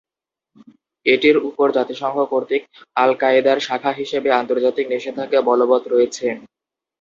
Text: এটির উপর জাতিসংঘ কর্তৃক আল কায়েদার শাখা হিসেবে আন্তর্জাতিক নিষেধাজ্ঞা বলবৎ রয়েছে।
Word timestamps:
এটির 1.05 1.37
উপর 1.49 1.67
জাতিসংঘ 1.77 2.17
কর্তৃক 2.31 2.63
আল 2.95 3.11
কায়েদার 3.21 3.57
শাখা 3.59 3.91
হিসেবে 3.93 4.29
আন্তর্জাতিক 4.39 4.85
নিষেধাজ্ঞা 4.89 5.41
বলবৎ 5.49 5.83
রয়েছে। 5.87 6.25